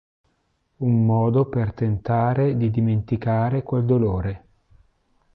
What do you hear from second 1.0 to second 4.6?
modo per tentare di dimenticare quel dolore.